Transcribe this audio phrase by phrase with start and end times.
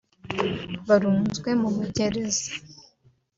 [0.87, 2.49] barunzwe mu magereza